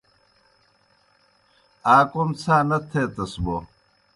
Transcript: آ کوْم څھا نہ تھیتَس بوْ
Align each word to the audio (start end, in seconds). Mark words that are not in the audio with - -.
آ 1.95 1.97
کوْم 2.11 2.29
څھا 2.39 2.55
نہ 2.69 2.77
تھیتَس 2.89 3.33
بوْ 3.43 3.57